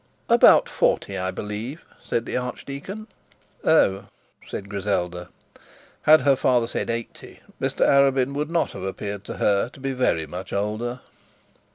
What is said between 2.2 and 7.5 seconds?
the archdeacon. 'Oh!' said Griselda. Had her father said eighty,